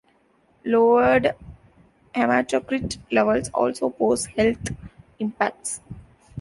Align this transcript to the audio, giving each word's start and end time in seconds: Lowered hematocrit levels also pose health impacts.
Lowered 0.65 1.35
hematocrit 2.15 2.97
levels 3.11 3.49
also 3.53 3.91
pose 3.91 4.25
health 4.25 4.71
impacts. 5.19 5.79